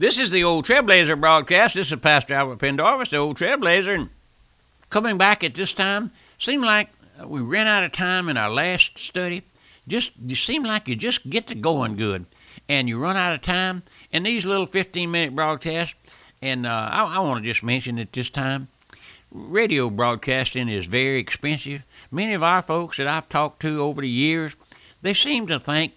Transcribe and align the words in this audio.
This 0.00 0.16
is 0.16 0.30
the 0.30 0.44
old 0.44 0.64
Trailblazer 0.64 1.20
broadcast. 1.20 1.74
This 1.74 1.90
is 1.90 1.98
Pastor 1.98 2.32
Albert 2.32 2.60
Pendarvis, 2.60 3.08
the 3.08 3.16
old 3.16 3.36
Trailblazer. 3.36 3.96
And 3.96 4.10
coming 4.90 5.18
back 5.18 5.42
at 5.42 5.54
this 5.54 5.72
time, 5.72 6.12
seemed 6.38 6.62
like 6.62 6.90
we 7.26 7.40
ran 7.40 7.66
out 7.66 7.82
of 7.82 7.90
time 7.90 8.28
in 8.28 8.36
our 8.36 8.48
last 8.48 8.96
study. 8.96 9.42
Just 9.88 10.12
you 10.24 10.36
seem 10.36 10.62
like 10.62 10.86
you 10.86 10.94
just 10.94 11.28
get 11.28 11.48
to 11.48 11.56
going 11.56 11.96
good, 11.96 12.26
and 12.68 12.88
you 12.88 12.96
run 12.96 13.16
out 13.16 13.34
of 13.34 13.40
time. 13.40 13.82
And 14.12 14.24
these 14.24 14.46
little 14.46 14.66
15 14.66 15.10
minute 15.10 15.34
broadcasts, 15.34 15.96
and 16.40 16.64
uh, 16.64 16.90
I, 16.92 17.16
I 17.16 17.18
want 17.18 17.42
to 17.42 17.50
just 17.50 17.64
mention 17.64 17.98
at 17.98 18.12
this 18.12 18.30
time, 18.30 18.68
radio 19.32 19.90
broadcasting 19.90 20.68
is 20.68 20.86
very 20.86 21.18
expensive. 21.18 21.84
Many 22.12 22.34
of 22.34 22.44
our 22.44 22.62
folks 22.62 22.98
that 22.98 23.08
I've 23.08 23.28
talked 23.28 23.62
to 23.62 23.82
over 23.82 24.02
the 24.02 24.08
years, 24.08 24.54
they 25.02 25.12
seem 25.12 25.48
to 25.48 25.58
think 25.58 25.94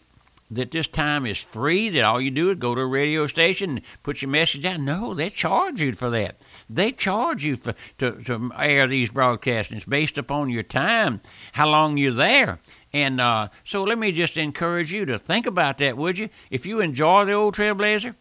that 0.52 0.72
this 0.72 0.88
time 0.88 1.26
is 1.26 1.40
free, 1.40 1.90
that 1.90 2.04
all 2.04 2.20
you 2.20 2.30
do 2.30 2.52
is 2.52 2.58
go 2.58 2.76
to 2.76 2.82
a 2.82 2.86
radio 2.86 3.26
station 3.26 3.70
and 3.72 3.82
put 4.04 4.22
your 4.22 4.30
message 4.30 4.66
out. 4.66 4.82
No, 4.82 5.14
they 5.14 5.30
charge 5.30 5.82
you 5.82 5.94
for 5.94 6.10
that. 6.10 6.36
They 6.70 6.92
charge 6.92 7.44
you 7.46 7.56
for, 7.56 7.74
to, 8.00 8.22
to 8.24 8.52
air 8.58 8.86
these 8.86 9.10
broadcasts. 9.10 9.72
It's 9.72 9.86
based 9.86 10.18
upon 10.18 10.50
your 10.50 10.64
time, 10.64 11.22
how 11.54 11.70
long 11.70 11.98
you're 11.98 12.12
there. 12.12 12.60
And 12.92 13.22
uh, 13.22 13.48
so 13.64 13.84
let 13.84 13.98
me 13.98 14.12
just 14.12 14.36
encourage 14.36 14.92
you 14.92 15.06
to 15.06 15.18
think 15.18 15.46
about 15.46 15.78
that, 15.78 15.96
would 15.96 16.18
you? 16.18 16.30
If 16.50 16.66
you 16.66 16.82
enjoy 16.82 17.26
the 17.26 17.32
old 17.32 17.56
Trailblazer, 17.56 18.16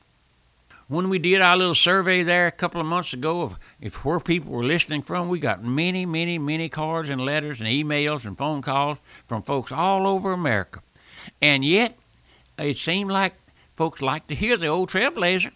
when 0.86 1.08
we 1.08 1.18
did 1.18 1.40
our 1.40 1.56
little 1.56 1.74
survey 1.74 2.22
there 2.22 2.46
a 2.46 2.52
couple 2.52 2.80
of 2.80 2.86
months 2.86 3.12
ago 3.12 3.42
of 3.42 3.58
if 3.80 4.04
where 4.04 4.20
people 4.20 4.52
were 4.52 4.64
listening 4.64 5.02
from, 5.02 5.28
we 5.28 5.38
got 5.40 5.64
many, 5.64 6.06
many, 6.06 6.38
many 6.38 6.68
cards 6.68 7.08
and 7.08 7.20
letters 7.20 7.60
and 7.60 7.68
emails 7.68 8.24
and 8.24 8.38
phone 8.38 8.62
calls 8.62 8.98
from 9.26 9.42
folks 9.42 9.72
all 9.72 10.06
over 10.06 10.32
America. 10.32 10.82
And 11.40 11.64
yet, 11.64 11.96
it 12.60 12.76
seemed 12.76 13.10
like 13.10 13.34
folks 13.74 14.02
like 14.02 14.26
to 14.28 14.34
hear 14.34 14.56
the 14.56 14.66
old 14.66 14.90
Trailblazer, 14.90 15.52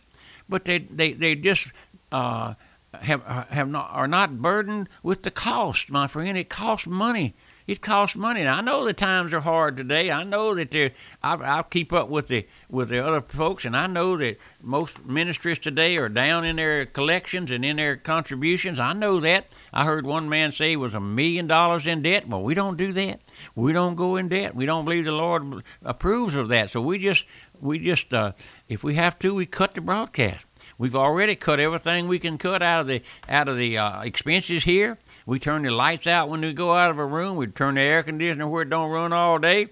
but 0.48 0.64
they 0.64 0.78
they 0.78 1.12
they 1.12 1.34
just 1.34 1.68
uh, 2.12 2.54
have 2.92 3.22
have 3.22 3.68
not 3.68 3.90
are 3.92 4.08
not 4.08 4.40
burdened 4.40 4.88
with 5.02 5.22
the 5.22 5.30
cost, 5.30 5.90
my 5.90 6.06
friend. 6.06 6.36
It 6.36 6.48
costs 6.48 6.86
money. 6.86 7.34
It 7.66 7.80
costs 7.80 8.14
money. 8.14 8.40
And 8.40 8.50
I 8.50 8.60
know 8.60 8.84
the 8.84 8.92
times 8.92 9.32
are 9.32 9.40
hard 9.40 9.76
today. 9.76 10.10
I 10.10 10.22
know 10.22 10.54
that 10.54 10.70
they 10.70 10.92
I, 11.22 11.58
I 11.58 11.62
keep 11.62 11.92
up 11.92 12.08
with 12.08 12.28
the 12.28 12.46
with 12.68 12.90
the 12.90 13.04
other 13.04 13.22
folks, 13.22 13.64
and 13.64 13.74
I 13.76 13.86
know 13.86 14.16
that 14.18 14.36
most 14.62 15.04
ministries 15.06 15.58
today 15.58 15.96
are 15.96 16.10
down 16.10 16.44
in 16.44 16.56
their 16.56 16.84
collections 16.84 17.50
and 17.50 17.64
in 17.64 17.76
their 17.76 17.96
contributions. 17.96 18.78
I 18.78 18.92
know 18.92 19.18
that. 19.20 19.46
I 19.72 19.84
heard 19.84 20.04
one 20.04 20.28
man 20.28 20.52
say 20.52 20.70
he 20.70 20.76
was 20.76 20.94
a 20.94 21.00
million 21.00 21.46
dollars 21.46 21.86
in 21.86 22.02
debt. 22.02 22.28
Well, 22.28 22.42
we 22.42 22.52
don't 22.52 22.76
do 22.76 22.92
that. 22.92 23.20
We 23.54 23.72
don't 23.72 23.94
go 23.94 24.16
in 24.16 24.28
debt. 24.28 24.54
We 24.54 24.66
don't 24.66 24.84
believe 24.84 25.06
the 25.06 25.12
Lord 25.12 25.64
approves 25.82 26.34
of 26.34 26.48
that. 26.48 26.70
So 26.70 26.82
we 26.82 26.98
just 26.98 27.24
we 27.60 27.78
just 27.78 28.12
uh, 28.12 28.32
if 28.68 28.84
we 28.84 28.96
have 28.96 29.18
to, 29.20 29.34
we 29.34 29.46
cut 29.46 29.74
the 29.74 29.80
broadcast. 29.80 30.44
We've 30.76 30.96
already 30.96 31.36
cut 31.36 31.60
everything 31.60 32.08
we 32.08 32.18
can 32.18 32.36
cut 32.36 32.62
out 32.62 32.80
of 32.80 32.86
the 32.88 33.02
out 33.28 33.48
of 33.48 33.56
the 33.56 33.78
uh, 33.78 34.02
expenses 34.02 34.64
here. 34.64 34.98
We 35.26 35.38
turn 35.38 35.62
the 35.62 35.70
lights 35.70 36.06
out 36.06 36.28
when 36.28 36.42
we 36.42 36.52
go 36.52 36.74
out 36.74 36.90
of 36.90 36.98
a 36.98 37.06
room. 37.06 37.36
We 37.36 37.46
turn 37.46 37.76
the 37.76 37.80
air 37.80 38.02
conditioner 38.02 38.46
where 38.46 38.62
it 38.62 38.70
don't 38.70 38.90
run 38.90 39.12
all 39.12 39.38
day, 39.38 39.68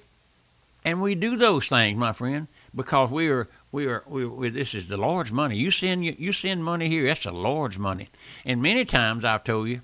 and 0.84 1.02
we 1.02 1.14
do 1.14 1.36
those 1.36 1.68
things, 1.68 1.98
my 1.98 2.12
friend, 2.12 2.48
because 2.74 3.10
we 3.10 3.28
are 3.28 3.48
we 3.70 3.86
are 3.86 4.02
we, 4.06 4.24
we, 4.26 4.48
this 4.48 4.74
is 4.74 4.88
the 4.88 4.96
Lord's 4.96 5.32
money. 5.32 5.56
You 5.56 5.70
send 5.70 6.04
you, 6.04 6.16
you 6.18 6.32
send 6.32 6.64
money 6.64 6.88
here. 6.88 7.06
That's 7.06 7.24
the 7.24 7.32
Lord's 7.32 7.78
money. 7.78 8.08
And 8.44 8.62
many 8.62 8.84
times 8.84 9.24
I've 9.24 9.44
told 9.44 9.68
you, 9.68 9.80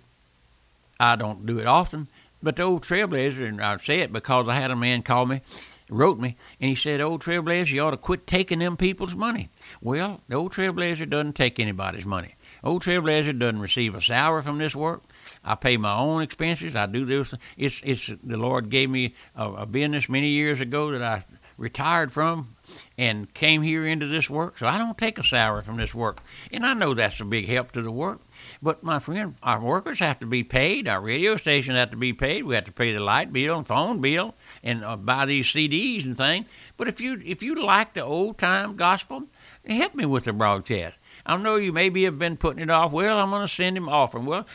I 0.98 1.16
don't 1.16 1.44
do 1.44 1.58
it 1.58 1.66
often, 1.66 2.08
but 2.42 2.56
the 2.56 2.62
old 2.62 2.83
Trailblazer, 2.83 3.46
and 3.46 3.61
I 3.61 3.77
say 3.77 4.00
it 4.00 4.12
because 4.12 4.48
I 4.48 4.55
had 4.55 4.70
a 4.70 4.77
man 4.77 5.02
call 5.02 5.27
me, 5.27 5.42
wrote 5.91 6.19
me, 6.19 6.36
and 6.61 6.70
he 6.70 6.74
said, 6.74 7.00
"Old 7.00 7.22
Trailblazer, 7.22 7.72
you 7.72 7.83
ought 7.83 7.91
to 7.91 7.96
quit 7.98 8.27
taking 8.27 8.58
them 8.61 8.77
people's 8.77 9.14
money." 9.14 9.50
Well, 9.83 10.22
the 10.28 10.36
old 10.36 10.55
Trailblazer 10.55 11.08
doesn't 11.08 11.34
take 11.34 11.61
anybody's 11.61 12.06
money. 12.06 12.36
Old 12.64 12.83
Trailblazer 12.83 13.39
doesn't 13.39 13.61
receive 13.61 13.94
a 13.94 14.00
salary 14.00 14.42
from 14.42 14.58
this 14.58 14.74
work. 14.74 15.02
I 15.44 15.55
pay 15.55 15.77
my 15.77 15.97
own 15.97 16.22
expenses. 16.22 16.77
I 16.77 16.86
do 16.86 17.05
this. 17.05 17.35
It's 17.57 17.83
it's 17.85 18.07
the 18.23 18.36
Lord 18.36 18.70
gave 18.70 18.90
me 18.90 19.14
a, 19.35 19.51
a 19.51 19.67
business 19.67 20.08
many 20.08 20.29
years 20.29 20.61
ago 20.61 20.90
that 20.92 21.02
I 21.02 21.24
retired 21.57 22.13
from 22.13 22.55
and 22.96 23.33
came 23.35 23.63
here 23.63 23.85
into 23.85 24.07
this 24.07 24.30
work. 24.30 24.58
So 24.58 24.67
I 24.67 24.79
don't 24.79 24.96
take 24.96 25.18
a 25.18 25.24
salary 25.24 25.63
from 25.63 25.77
this 25.77 25.95
work, 25.95 26.20
and 26.52 26.64
I 26.64 26.73
know 26.73 26.95
that's 26.95 27.20
a 27.20 27.24
big 27.24 27.48
help 27.48 27.73
to 27.73 27.83
the 27.83 27.90
work. 27.90 28.20
But 28.63 28.83
my 28.83 29.01
friend, 29.01 29.35
our 29.42 29.61
workers 29.61 29.98
have 29.98 30.20
to 30.20 30.27
be 30.27 30.45
paid. 30.45 30.86
Our 30.86 31.01
radio 31.01 31.36
stations 31.36 31.77
have 31.77 31.90
to 31.90 31.96
be 31.96 32.13
paid. 32.13 32.45
We 32.45 32.55
have 32.55 32.64
to 32.64 32.73
pay 32.73 32.92
the 32.92 33.01
light 33.01 33.33
bill 33.33 33.58
and 33.58 33.67
phone 33.67 34.01
bill 34.01 34.34
and 34.63 34.84
uh, 34.84 34.96
buy 34.96 35.27
these 35.27 35.46
CDs 35.46 36.05
and 36.05 36.17
things. 36.17 36.46
But 36.77 36.89
if 36.89 37.01
you 37.01 37.20
if 37.24 37.42
you 37.42 37.55
like 37.57 37.95
the 37.95 38.05
old 38.05 38.39
time 38.39 38.77
gospel, 38.77 39.24
help 39.67 39.95
me 39.95 40.07
with 40.07 40.24
the 40.24 40.33
broadcast. 40.33 40.98
I 41.27 41.36
know 41.36 41.57
you 41.57 41.73
maybe 41.73 42.05
have 42.05 42.18
been 42.18 42.36
putting 42.36 42.63
it 42.63 42.70
off. 42.70 42.92
Well, 42.92 43.18
I'm 43.18 43.30
going 43.30 43.46
to 43.46 43.52
send 43.52 43.77
him 43.77 43.89
offering. 43.89 44.24
Well, 44.24 44.46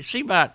see 0.00 0.20
about 0.20 0.54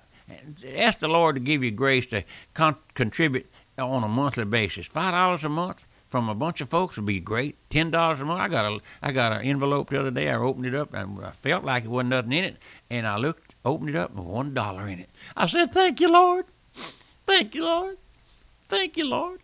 ask 0.76 1.00
the 1.00 1.08
Lord 1.08 1.36
to 1.36 1.40
give 1.40 1.64
you 1.64 1.72
grace 1.72 2.06
to 2.08 2.24
con- 2.54 2.76
contribute 2.96 3.50
on 3.78 4.04
a 4.04 4.08
monthly 4.08 4.46
basis. 4.46 4.88
Five 4.88 5.14
dollars 5.14 5.44
a 5.44 5.50
month 5.50 5.86
from 6.08 6.30
a 6.30 6.36
bunch 6.36 6.62
of 6.62 6.70
folks 6.70 6.96
would 6.96 7.06
be 7.06 7.20
great. 7.20 7.58
Ten 7.70 7.92
dollars 7.92 8.22
a 8.22 8.26
month. 8.26 8.42
I 8.42 8.48
got 8.48 8.66
a 8.66 8.80
I 9.02 9.12
got 9.12 9.34
an 9.34 9.42
envelope 9.42 9.90
the 9.90 10.00
other 10.00 10.12
day. 10.12 10.30
I 10.30 10.36
opened 10.36 10.66
it 10.66 10.76
up 10.76 10.94
and 10.94 11.24
I 11.24 11.32
felt 11.32 11.64
like 11.64 11.86
it 11.86 11.90
wasn't 11.90 12.10
nothing 12.10 12.34
in 12.34 12.44
it, 12.44 12.58
and 12.90 13.06
I 13.08 13.18
looked, 13.18 13.56
opened 13.64 13.90
it 13.90 13.96
up, 13.96 14.16
and 14.16 14.26
one 14.26 14.54
dollar 14.54 14.88
in 14.88 15.00
it. 15.00 15.10
I 15.36 15.46
said, 15.46 15.72
"Thank 15.74 16.00
you, 16.00 16.10
Lord. 16.10 16.46
Thank 17.26 17.56
you, 17.56 17.64
Lord. 17.64 17.98
Thank 18.70 18.98
you, 18.98 19.06
Lord." 19.06 19.42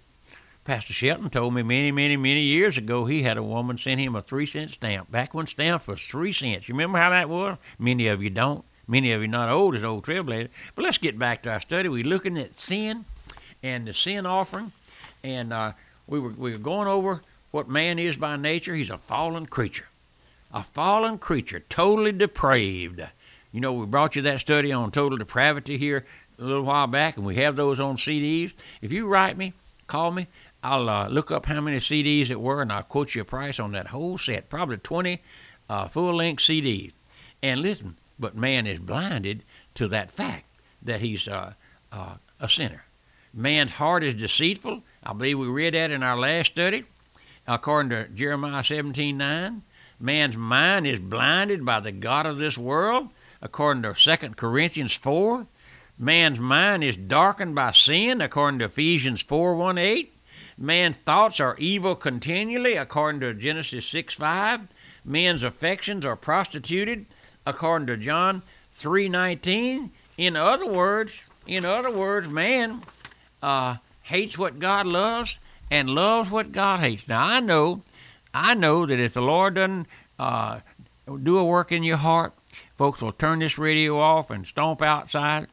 Pastor 0.64 0.94
Shelton 0.94 1.30
told 1.30 1.54
me 1.54 1.62
many, 1.62 1.92
many, 1.92 2.16
many 2.16 2.40
years 2.40 2.78
ago 2.78 3.04
he 3.04 3.24
had 3.24 3.38
a 3.38 3.44
woman 3.44 3.78
send 3.78 4.00
him 4.00 4.16
a 4.16 4.22
three 4.22 4.46
cent 4.46 4.72
stamp. 4.72 5.12
Back 5.12 5.34
when 5.34 5.46
stamps 5.46 5.88
was 5.88 6.02
three 6.02 6.32
cents. 6.32 6.70
You 6.70 6.74
remember 6.74 7.00
how 7.00 7.10
that 7.10 7.28
was? 7.28 7.58
Many 7.78 8.08
of 8.08 8.24
you 8.24 8.30
don't. 8.30 8.64
Many 8.88 9.12
of 9.12 9.22
you 9.22 9.28
not 9.28 9.50
old 9.50 9.76
as 9.76 9.84
old 9.84 10.06
trailblazer. 10.06 10.50
But 10.76 10.84
let's 10.84 10.98
get 10.98 11.18
back 11.18 11.44
to 11.44 11.52
our 11.52 11.62
study. 11.62 11.90
We're 11.90 12.04
looking 12.04 12.38
at 12.38 12.56
sin 12.56 13.06
and 13.62 13.88
the 13.88 13.94
sin 13.94 14.26
offering, 14.26 14.72
and 15.24 15.54
uh, 15.54 15.74
we 16.08 16.20
were 16.20 16.30
we 16.32 16.52
were 16.52 16.58
going 16.58 16.88
over 16.88 17.22
what 17.52 17.70
man 17.70 17.98
is 18.00 18.18
by 18.18 18.36
nature. 18.36 18.76
He's 18.76 18.90
a 18.90 18.98
fallen 18.98 19.46
creature, 19.46 19.88
a 20.54 20.64
fallen 20.64 21.18
creature, 21.18 21.62
totally 21.70 22.12
depraved. 22.12 23.02
You 23.52 23.62
know, 23.62 23.72
we 23.74 23.86
brought 23.86 24.16
you 24.16 24.22
that 24.24 24.40
study 24.40 24.72
on 24.72 24.92
total 24.92 25.18
depravity 25.18 25.78
here 25.78 26.06
a 26.40 26.44
little 26.44 26.64
while 26.64 26.88
back, 26.88 27.16
and 27.16 27.26
we 27.26 27.36
have 27.36 27.56
those 27.56 27.80
on 27.80 27.98
CDs. 27.98 28.54
If 28.82 28.92
you 28.92 29.08
write 29.08 29.38
me, 29.38 29.54
call 29.88 30.12
me. 30.12 30.28
I'll 30.64 30.90
uh, 30.90 31.08
look 31.10 31.32
up 31.32 31.46
how 31.46 31.62
many 31.62 31.78
CDs 31.78 32.30
it 32.30 32.40
were, 32.40 32.62
and 32.62 32.72
I'll 32.72 32.84
quote 32.84 33.16
you 33.16 33.22
a 33.22 33.26
price 33.26 33.60
on 33.60 33.74
that 33.74 33.88
whole 33.88 34.18
set, 34.18 34.50
probably 34.50 34.78
20 34.78 35.22
uh, 35.70 35.88
full-length 35.90 36.42
CDs. 36.42 36.94
And 37.42 37.62
listen, 37.62 37.98
but 38.24 38.38
man 38.38 38.66
is 38.66 38.80
blinded 38.80 39.44
to 39.76 39.86
that 39.90 40.10
fact 40.10 40.46
that 40.82 41.02
he's 41.02 41.28
uh, 41.28 41.52
uh, 41.92 42.16
a 42.40 42.48
sinner. 42.48 42.86
Man's 43.34 43.72
heart 43.72 44.02
is 44.02 44.16
deceitful. 44.16 44.82
I 45.04 45.12
believe 45.12 45.38
we 45.38 45.48
read 45.48 45.74
that 45.74 45.92
in 45.92 46.04
our 46.04 46.18
last 46.18 46.52
study, 46.52 46.86
according 47.46 47.90
to 47.90 48.08
Jeremiah 48.08 48.64
17:9. 48.64 49.62
Man's 50.00 50.38
mind 50.38 50.88
is 50.88 51.02
blinded 51.02 51.66
by 51.66 51.82
the 51.82 51.92
God 51.92 52.26
of 52.26 52.38
this 52.38 52.58
world, 52.58 53.10
according 53.42 53.84
to 53.84 53.94
2 53.94 54.36
Corinthians 54.38 54.94
4. 54.94 55.46
Man's 56.00 56.40
mind 56.40 56.82
is 56.86 56.96
darkened 56.96 57.56
by 57.56 57.72
sin, 57.72 58.22
according 58.22 58.60
to 58.60 58.66
Ephesians 58.66 59.22
4 59.22 59.56
1 59.56 59.78
8. 59.78 60.14
Man's 60.58 60.98
thoughts 60.98 61.42
are 61.42 61.58
evil 61.58 61.98
continually, 61.98 62.76
according 62.76 63.20
to 63.20 63.34
Genesis 63.34 63.86
6 63.86 64.14
5. 64.14 64.62
Men's 65.04 65.44
affections 65.44 66.06
are 66.06 66.16
prostituted, 66.16 67.06
according 67.46 67.88
to 67.88 67.98
John 67.98 68.42
3:19. 68.74 69.92
In 70.18 70.36
other 70.36 70.68
words, 70.68 71.14
in 71.46 71.66
other 71.66 71.92
words, 71.92 72.28
man 72.30 72.82
uh, 73.42 73.78
hates 74.04 74.38
what 74.38 74.60
God 74.60 74.86
loves 74.86 75.40
and 75.70 75.90
loves 75.90 76.30
what 76.30 76.52
God 76.52 76.80
hates. 76.80 77.08
Now 77.08 77.26
I 77.26 77.40
know, 77.40 77.82
I 78.34 78.54
know 78.54 78.86
that 78.86 79.00
if 79.00 79.14
the 79.14 79.22
Lord 79.22 79.56
doesn't 79.56 79.88
uh, 80.20 80.60
do 81.22 81.38
a 81.38 81.44
work 81.44 81.72
in 81.72 81.84
your 81.84 81.98
heart, 81.98 82.34
folks 82.78 83.02
will 83.02 83.12
turn 83.12 83.40
this 83.40 83.58
radio 83.58 84.00
off 84.00 84.30
and 84.30 84.46
stomp 84.46 84.82
outside 84.82 85.48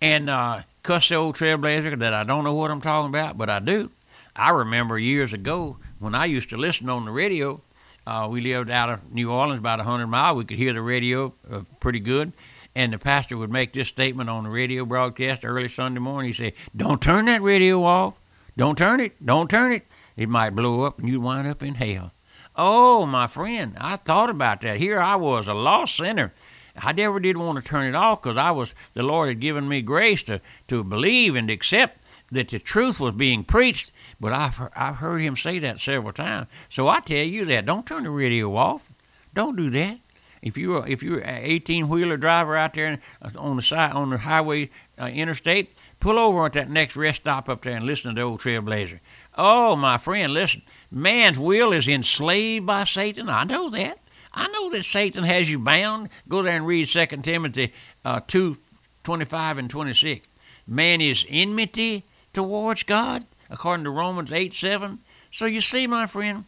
and 0.00 0.28
uh, 0.28 0.62
cuss 0.82 1.08
the 1.08 1.14
old 1.14 1.36
trailblazer 1.36 1.98
that 1.98 2.14
I 2.14 2.24
don't 2.24 2.44
know 2.44 2.54
what 2.54 2.70
I'm 2.70 2.80
talking 2.80 3.08
about, 3.08 3.38
but 3.38 3.48
I 3.48 3.58
do. 3.58 3.90
I 4.34 4.50
remember 4.50 4.98
years 4.98 5.32
ago 5.32 5.78
when 5.98 6.14
I 6.14 6.26
used 6.26 6.50
to 6.50 6.56
listen 6.56 6.88
on 6.88 7.06
the 7.06 7.10
radio. 7.10 7.60
Uh, 8.06 8.28
we 8.30 8.40
lived 8.40 8.70
out 8.70 8.88
of 8.88 9.12
New 9.12 9.30
Orleans, 9.30 9.58
about 9.58 9.80
a 9.80 9.84
hundred 9.84 10.06
miles. 10.06 10.36
We 10.36 10.44
could 10.44 10.58
hear 10.58 10.72
the 10.72 10.80
radio 10.80 11.34
uh, 11.50 11.62
pretty 11.80 11.98
good, 11.98 12.32
and 12.74 12.92
the 12.92 12.98
pastor 12.98 13.36
would 13.36 13.50
make 13.50 13.72
this 13.72 13.88
statement 13.88 14.30
on 14.30 14.44
the 14.44 14.50
radio 14.50 14.84
broadcast 14.84 15.44
early 15.44 15.68
Sunday 15.68 15.98
morning. 15.98 16.28
He'd 16.32 16.36
say, 16.36 16.54
"Don't 16.76 17.02
turn 17.02 17.24
that 17.24 17.42
radio 17.42 17.82
off. 17.82 18.14
Don't 18.56 18.78
turn 18.78 19.00
it. 19.00 19.24
Don't 19.24 19.50
turn 19.50 19.72
it. 19.72 19.86
It 20.16 20.28
might 20.28 20.50
blow 20.50 20.82
up, 20.82 21.00
and 21.00 21.08
you'd 21.08 21.22
wind 21.22 21.48
up 21.48 21.62
in 21.62 21.74
hell." 21.74 22.12
Oh, 22.54 23.04
my 23.04 23.26
friend, 23.26 23.76
I 23.78 23.96
thought 23.96 24.30
about 24.30 24.62
that. 24.62 24.78
Here 24.78 24.98
I 24.98 25.16
was, 25.16 25.46
a 25.46 25.52
lost 25.52 25.96
sinner. 25.96 26.32
I 26.78 26.92
never 26.92 27.20
did 27.20 27.36
want 27.36 27.62
to 27.62 27.68
turn 27.68 27.86
it 27.86 27.94
off 27.94 28.22
because 28.22 28.36
I 28.36 28.50
was 28.50 28.74
the 28.94 29.02
Lord 29.02 29.28
had 29.28 29.40
given 29.40 29.68
me 29.68 29.82
grace 29.82 30.22
to 30.24 30.40
to 30.68 30.84
believe 30.84 31.34
and 31.34 31.50
accept 31.50 32.02
that 32.32 32.48
the 32.48 32.58
truth 32.58 32.98
was 32.98 33.14
being 33.14 33.44
preached, 33.44 33.92
but 34.20 34.32
I've, 34.32 34.60
I've 34.74 34.96
heard 34.96 35.18
him 35.18 35.36
say 35.36 35.58
that 35.60 35.80
several 35.80 36.12
times. 36.12 36.48
So 36.68 36.88
I 36.88 37.00
tell 37.00 37.18
you 37.18 37.44
that 37.46 37.66
don't 37.66 37.86
turn 37.86 38.04
the 38.04 38.10
radio 38.10 38.54
off. 38.56 38.92
Don't 39.34 39.56
do 39.56 39.70
that. 39.70 39.98
If 40.42 40.56
you're 40.56 40.86
if 40.86 41.02
you're 41.02 41.20
an 41.20 41.42
18 41.42 41.88
wheeler 41.88 42.16
driver 42.16 42.56
out 42.56 42.74
there 42.74 43.00
on 43.36 43.56
the 43.56 43.62
side 43.62 43.92
on 43.92 44.10
the 44.10 44.18
highway 44.18 44.70
uh, 45.00 45.06
interstate, 45.06 45.74
pull 45.98 46.18
over 46.18 46.46
at 46.46 46.52
that 46.52 46.70
next 46.70 46.94
rest 46.94 47.22
stop 47.22 47.48
up 47.48 47.62
there 47.62 47.74
and 47.74 47.84
listen 47.84 48.14
to 48.14 48.20
the 48.20 48.24
old 48.24 48.40
Trailblazer. 48.40 49.00
Oh, 49.36 49.76
my 49.76 49.98
friend, 49.98 50.32
listen. 50.32 50.62
Man's 50.90 51.38
will 51.38 51.72
is 51.72 51.88
enslaved 51.88 52.64
by 52.64 52.84
Satan. 52.84 53.28
I 53.28 53.44
know 53.44 53.70
that. 53.70 53.98
I 54.32 54.48
know 54.48 54.70
that 54.70 54.84
Satan 54.84 55.24
has 55.24 55.50
you 55.50 55.58
bound. 55.58 56.10
Go 56.28 56.42
there 56.42 56.56
and 56.56 56.66
read 56.66 56.86
2 56.86 57.06
Timothy 57.22 57.72
uh, 58.04 58.20
2 58.26 58.56
25 59.02 59.58
and 59.58 59.70
26. 59.70 60.26
Man 60.66 61.00
is 61.00 61.24
enmity 61.28 62.04
towards 62.36 62.82
God, 62.82 63.24
according 63.50 63.84
to 63.84 63.90
Romans 63.90 64.30
8 64.30 64.52
7. 64.52 64.98
So 65.32 65.46
you 65.46 65.62
see, 65.62 65.86
my 65.86 66.06
friend, 66.06 66.44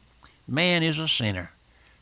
man 0.46 0.82
is 0.82 0.99
a 0.99 1.08
sinner. 1.08 1.50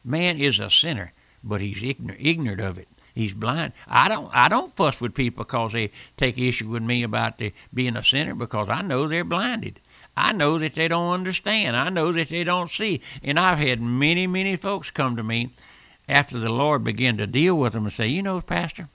Man 0.04 0.38
is 0.40 0.58
a 0.58 0.70
sinner, 0.70 1.12
but 1.42 1.60
he's 1.60 1.82
ignorant, 1.82 2.20
ignorant 2.20 2.60
of 2.60 2.78
it. 2.78 2.88
He's 3.14 3.32
blind. 3.32 3.72
I 3.86 4.08
don't 4.08 4.28
I 4.34 4.48
don't 4.48 4.74
fuss 4.74 5.00
with 5.00 5.14
people 5.14 5.44
because 5.44 5.72
they 5.72 5.90
take 6.16 6.36
issue 6.36 6.68
with 6.68 6.82
me 6.82 7.02
about 7.02 7.38
the, 7.38 7.54
being 7.72 7.96
a 7.96 8.02
sinner 8.02 8.34
because 8.34 8.68
I 8.68 8.82
know 8.82 9.06
they're 9.06 9.24
blinded. 9.24 9.80
I 10.16 10.32
know 10.32 10.58
that 10.58 10.74
they 10.74 10.88
don't 10.88 11.12
understand. 11.12 11.76
I 11.76 11.88
know 11.88 12.10
that 12.12 12.28
they 12.28 12.42
don't 12.42 12.70
see. 12.70 13.00
And 13.22 13.38
I've 13.38 13.58
had 13.58 13.80
many, 13.80 14.26
many 14.26 14.56
folks 14.56 14.90
come 14.90 15.16
to 15.16 15.22
me 15.22 15.50
after 16.08 16.38
the 16.38 16.48
Lord 16.48 16.82
began 16.82 17.16
to 17.18 17.26
deal 17.26 17.56
with 17.56 17.72
them 17.72 17.84
and 17.84 17.92
say, 17.92 18.08
You 18.08 18.22
know, 18.22 18.40
Pastor, 18.40 18.88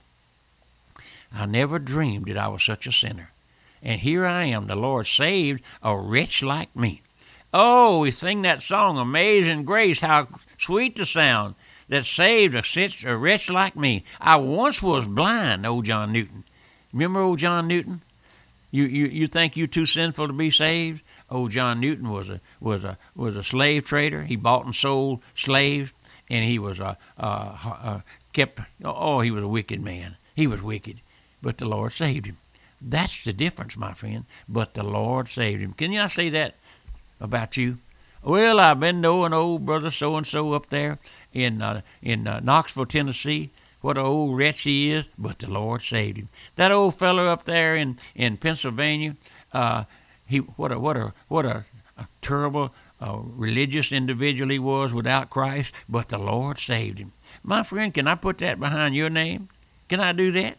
I 1.33 1.45
never 1.45 1.79
dreamed 1.79 2.25
that 2.25 2.37
I 2.37 2.49
was 2.49 2.61
such 2.61 2.85
a 2.87 2.91
sinner. 2.91 3.31
And 3.83 4.00
here 4.01 4.25
I 4.25 4.45
am, 4.45 4.68
the 4.68 4.75
Lord 4.75 5.07
saved 5.07 5.62
a 5.81 5.98
wretch 5.98 6.44
like 6.44 6.75
me. 6.75 7.01
Oh, 7.54 8.00
we 8.01 8.12
sing 8.12 8.44
that 8.44 8.62
song, 8.62 8.98
Amazing 8.98 9.66
Grace, 9.66 10.00
how 10.00 10.28
sweet 10.57 10.95
the 10.95 11.06
sound 11.06 11.56
that 11.89 12.06
saved 12.06 12.56
a, 12.56 12.63
such 12.63 13.04
a 13.04 13.18
wretch 13.18 13.50
like 13.50 13.75
me. 13.75 14.06
I 14.19 14.38
once 14.38 14.81
was 14.81 15.06
blind, 15.06 15.66
old 15.66 15.86
John 15.86 16.13
Newton. 16.13 16.45
Remember 16.94 17.19
old 17.19 17.39
John 17.39 17.68
Newton? 17.68 18.01
You, 18.69 18.86
you, 18.86 19.07
you 19.07 19.28
think 19.28 19.57
you 19.57 19.68
too 19.68 19.86
sinful 19.86 20.28
to 20.28 20.33
be 20.33 20.50
saved? 20.50 21.01
Old 21.30 21.51
John 21.51 21.80
Newton 21.80 22.10
was 22.10 22.30
a 22.30 22.42
was 22.60 22.83
a 22.83 22.98
was 23.16 23.36
a 23.36 23.44
slave 23.44 23.86
trader. 23.86 24.24
He 24.24 24.36
bought 24.36 24.66
and 24.66 24.75
sold 24.75 25.22
slaves 25.36 25.94
and 26.30 26.45
he 26.45 26.57
was 26.57 26.80
a, 26.80 26.98
a, 27.18 27.25
a 27.25 28.04
kept. 28.33 28.62
Oh, 28.83 29.19
he 29.19 29.31
was 29.31 29.44
a 29.44 29.48
wicked 29.48 29.81
man. 29.81 30.16
He 30.36 30.48
was 30.48 30.62
wicked, 30.62 31.01
but 31.42 31.57
the 31.57 31.66
Lord 31.66 31.92
saved 31.92 32.25
him. 32.25 32.38
That's 32.81 33.24
the 33.24 33.33
difference, 33.33 33.78
my 33.78 33.94
friend. 33.94 34.25
But 34.50 34.74
the 34.74 34.83
Lord 34.83 35.28
saved 35.28 35.62
him. 35.62 35.74
Can 35.74 35.92
you 35.92 36.07
say 36.10 36.30
that 36.30 36.56
about 37.19 37.57
you? 37.57 37.78
Well, 38.24 38.60
I've 38.60 38.80
been 38.80 39.01
knowing 39.01 39.33
old 39.33 39.66
brother 39.66 39.89
so 39.89 40.16
and 40.16 40.25
so 40.25 40.54
up 40.54 40.69
there 40.69 41.00
in 41.33 41.62
uh, 41.62 41.81
in 42.01 42.28
uh, 42.28 42.39
Knoxville, 42.39 42.86
Tennessee. 42.86 43.50
What 43.81 43.98
an 43.98 44.06
old 44.06 44.38
wretch 44.38 44.62
he 44.62 44.92
is, 44.92 45.07
but 45.18 45.39
the 45.39 45.50
Lord 45.50 45.81
saved 45.81 46.18
him. 46.18 46.30
That 46.56 46.72
old 46.72 46.95
fellow 46.95 47.25
up 47.25 47.45
there 47.45 47.75
in 47.75 47.98
in 48.13 48.38
Pennsylvania, 48.38 49.16
uh, 49.54 49.86
he 50.25 50.38
what 50.38 50.72
a 50.72 50.80
what 50.80 50.98
a 50.98 51.13
what 51.28 51.45
a, 51.45 51.66
a 51.98 52.07
terrible 52.22 52.74
a 53.00 53.19
religious 53.19 53.92
individual 53.92 54.51
he 54.51 54.60
was 54.60 54.94
without 54.94 55.31
Christ, 55.31 55.74
but 55.89 56.10
the 56.10 56.19
Lord 56.19 56.60
saved 56.60 57.00
him. 57.00 57.13
My 57.42 57.63
friend, 57.63 57.92
can 57.92 58.07
I 58.07 58.13
put 58.13 58.38
that 58.38 58.60
behind 58.60 58.94
your 58.94 59.10
name? 59.10 59.50
Can 59.89 60.00
I 60.00 60.12
do 60.12 60.31
that? 60.33 60.57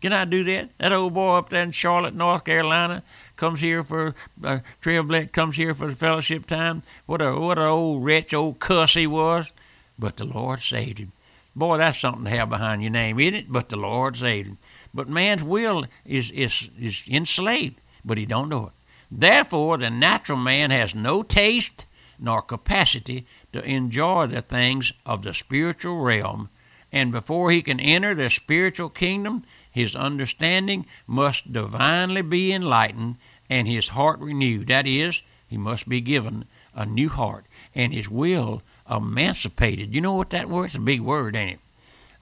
Can 0.00 0.12
I 0.12 0.24
do 0.24 0.42
that? 0.44 0.70
That 0.78 0.92
old 0.92 1.14
boy 1.14 1.36
up 1.36 1.50
there 1.50 1.62
in 1.62 1.72
Charlotte, 1.72 2.14
North 2.14 2.44
Carolina, 2.44 3.02
comes 3.36 3.60
here 3.60 3.84
for 3.84 4.14
uh, 4.42 4.60
Trailblazer, 4.82 5.32
comes 5.32 5.56
here 5.56 5.74
for 5.74 5.88
the 5.88 5.96
fellowship 5.96 6.46
time. 6.46 6.82
What 7.06 7.20
a 7.20 7.34
what 7.34 7.58
a 7.58 7.66
old 7.66 8.04
wretch, 8.04 8.32
old 8.32 8.58
cuss 8.58 8.94
he 8.94 9.06
was, 9.06 9.52
but 9.98 10.16
the 10.16 10.24
Lord 10.24 10.60
saved 10.60 10.98
him. 10.98 11.12
Boy, 11.54 11.78
that's 11.78 11.98
something 11.98 12.24
to 12.24 12.30
have 12.30 12.48
behind 12.48 12.82
your 12.82 12.92
name, 12.92 13.18
isn't 13.20 13.34
it? 13.34 13.52
But 13.52 13.68
the 13.68 13.76
Lord 13.76 14.16
saved 14.16 14.48
him. 14.48 14.58
But 14.94 15.08
man's 15.08 15.42
will 15.42 15.84
is 16.04 16.30
is 16.30 16.70
is 16.78 17.02
enslaved, 17.08 17.80
but 18.04 18.18
he 18.18 18.26
don't 18.26 18.48
know 18.48 18.66
it. 18.66 18.72
Therefore, 19.10 19.76
the 19.76 19.90
natural 19.90 20.38
man 20.38 20.70
has 20.70 20.94
no 20.94 21.22
taste 21.22 21.86
nor 22.18 22.42
capacity 22.42 23.26
to 23.52 23.62
enjoy 23.64 24.26
the 24.26 24.42
things 24.42 24.92
of 25.04 25.22
the 25.22 25.34
spiritual 25.34 25.98
realm, 26.00 26.48
and 26.92 27.10
before 27.12 27.50
he 27.50 27.62
can 27.62 27.80
enter 27.80 28.14
the 28.14 28.28
spiritual 28.28 28.88
kingdom, 28.88 29.42
his 29.70 29.94
understanding 29.94 30.86
must 31.06 31.52
divinely 31.52 32.22
be 32.22 32.52
enlightened 32.52 33.16
and 33.48 33.66
his 33.66 33.88
heart 33.88 34.20
renewed. 34.20 34.68
That 34.68 34.86
is, 34.86 35.22
he 35.48 35.56
must 35.56 35.88
be 35.88 36.00
given 36.00 36.44
a 36.74 36.86
new 36.86 37.08
heart 37.08 37.44
and 37.74 37.92
his 37.92 38.08
will 38.08 38.62
emancipated. 38.90 39.94
You 39.94 40.00
know 40.00 40.14
what 40.14 40.30
that 40.30 40.48
word? 40.48 40.66
It's 40.66 40.74
a 40.74 40.80
big 40.80 41.00
word, 41.00 41.36
ain't 41.36 41.52
it? 41.52 41.58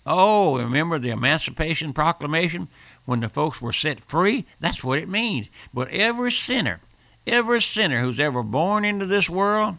Oh, 0.06 0.58
remember 0.58 0.98
the 0.98 1.10
Emancipation 1.10 1.92
Proclamation? 1.92 2.68
when 3.08 3.20
the 3.20 3.28
folks 3.30 3.62
were 3.62 3.72
set 3.72 3.98
free. 4.00 4.44
That's 4.60 4.84
what 4.84 4.98
it 4.98 5.08
means. 5.08 5.48
But 5.72 5.88
every 5.88 6.30
sinner, 6.30 6.80
every 7.26 7.62
sinner 7.62 8.00
who's 8.00 8.20
ever 8.20 8.42
born 8.42 8.84
into 8.84 9.06
this 9.06 9.30
world, 9.30 9.76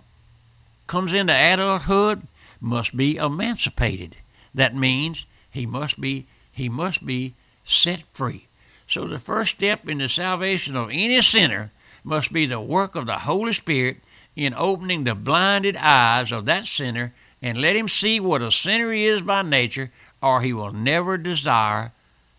comes 0.88 1.14
into 1.14 1.32
adulthood, 1.32 2.24
must 2.60 2.98
be 2.98 3.18
emancipated. 3.18 4.16
That 4.56 4.76
means 4.76 5.28
he 5.52 5.68
must 5.68 6.02
be 6.02 6.26
he 6.52 6.70
must 6.70 7.06
be 7.06 7.36
set 7.70 8.02
free. 8.14 8.48
So 8.88 9.06
the 9.06 9.20
first 9.20 9.52
step 9.56 9.88
in 9.88 10.00
the 10.00 10.10
salvation 10.10 10.76
of 10.76 10.90
any 10.90 11.22
sinner 11.22 11.72
must 12.04 12.34
be 12.34 12.46
the 12.46 12.60
work 12.60 12.96
of 12.96 13.06
the 13.06 13.20
Holy 13.20 13.54
Spirit 13.54 13.98
in 14.36 14.54
opening 14.56 15.04
the 15.04 15.16
blinded 15.16 15.76
eyes 15.76 16.32
of 16.32 16.46
that 16.46 16.66
sinner 16.66 17.14
and 17.42 17.58
let 17.58 17.76
him 17.76 17.88
see 17.88 18.20
what 18.20 18.42
a 18.42 18.52
sinner 18.52 18.92
he 18.92 19.06
is 19.06 19.22
by 19.22 19.42
nature, 19.42 19.92
or 20.22 20.42
he 20.42 20.52
will 20.52 20.74
never 20.74 21.18
desire 21.18 21.94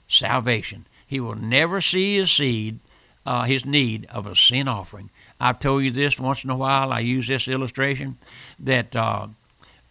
salvation. 0.09 0.87
He 1.07 1.21
will 1.21 1.37
never 1.37 1.81
see 1.81 2.17
his 2.17 2.31
seed, 2.31 2.81
uh, 3.25 3.45
his 3.45 3.65
need 3.65 4.07
of 4.07 4.27
a 4.27 4.37
sin 4.37 4.69
offering. 4.69 5.11
I've 5.41 5.59
told 5.59 5.85
you 5.85 5.91
this 5.91 6.21
once 6.21 6.45
in 6.45 6.51
a 6.51 6.57
while. 6.57 6.93
I 6.93 7.01
use 7.01 7.29
this 7.29 7.49
illustration 7.49 8.19
that 8.59 8.95
uh, 8.95 9.29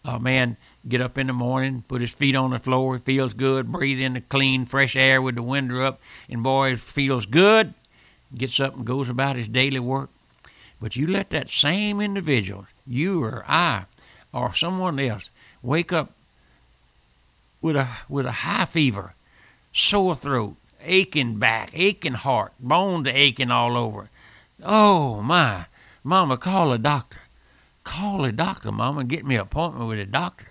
a 0.04 0.20
man 0.20 0.56
get 0.88 1.00
up 1.00 1.18
in 1.18 1.26
the 1.26 1.32
morning, 1.32 1.84
put 1.88 2.00
his 2.00 2.14
feet 2.14 2.34
on 2.34 2.50
the 2.50 2.58
floor, 2.58 2.98
feels 2.98 3.34
good, 3.34 3.70
breathe 3.70 4.00
in 4.00 4.14
the 4.14 4.20
clean, 4.20 4.66
fresh 4.66 4.96
air 4.96 5.20
with 5.20 5.34
the 5.34 5.42
window 5.42 5.80
up, 5.80 6.00
and 6.28 6.42
boy, 6.42 6.76
feels 6.76 7.26
good. 7.26 7.74
Gets 8.34 8.60
up 8.60 8.76
and 8.76 8.86
goes 8.86 9.08
about 9.08 9.36
his 9.36 9.48
daily 9.48 9.80
work. 9.80 10.08
But 10.80 10.96
you 10.96 11.06
let 11.06 11.30
that 11.30 11.48
same 11.48 12.00
individual, 12.00 12.66
you 12.86 13.22
or 13.22 13.44
I, 13.46 13.84
or 14.32 14.54
someone 14.54 14.98
else, 14.98 15.32
wake 15.62 15.92
up 15.92 16.12
with 17.60 17.76
a 17.76 17.88
with 18.08 18.24
a 18.24 18.32
high 18.32 18.64
fever, 18.64 19.14
sore 19.72 20.14
throat, 20.14 20.56
aching 20.82 21.38
back, 21.38 21.70
aching 21.74 22.14
heart, 22.14 22.52
bones 22.58 23.08
aching 23.08 23.50
all 23.50 23.76
over. 23.76 24.08
Oh 24.62 25.20
my, 25.20 25.66
Mama, 26.02 26.36
call 26.36 26.72
a 26.72 26.78
doctor. 26.78 27.18
Call 27.84 28.24
a 28.24 28.32
doctor, 28.32 28.72
Mama, 28.72 29.04
get 29.04 29.26
me 29.26 29.34
an 29.34 29.42
appointment 29.42 29.88
with 29.88 29.98
a 29.98 30.06
doctor. 30.06 30.49